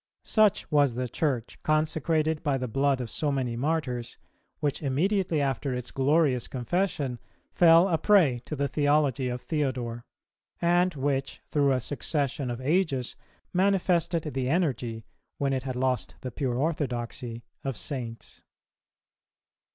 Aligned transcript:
Such 0.25 0.71
was 0.71 0.95
the 0.95 1.07
Church, 1.07 1.61
consecrated 1.61 2.41
by 2.41 2.57
the 2.57 2.67
blood 2.67 2.99
of 3.01 3.07
so 3.11 3.31
many 3.31 3.55
martyrs, 3.55 4.17
which 4.59 4.81
immediately 4.81 5.39
after 5.41 5.75
its 5.75 5.91
glorious 5.91 6.47
confession 6.47 7.19
fell 7.51 7.87
a 7.87 7.99
prey 7.99 8.41
to 8.45 8.55
the 8.55 8.67
theology 8.67 9.29
of 9.29 9.41
Theodore; 9.41 10.03
and 10.59 10.91
which 10.95 11.41
through 11.49 11.71
a 11.71 11.79
succession 11.79 12.49
of 12.49 12.59
ages 12.59 13.15
manifested 13.53 14.23
the 14.23 14.49
energy, 14.49 15.05
when 15.37 15.53
it 15.53 15.61
had 15.61 15.75
lost 15.75 16.15
the 16.21 16.31
pure 16.31 16.55
orthodoxy 16.55 17.43
of 17.63 17.77
Saints. 17.77 18.41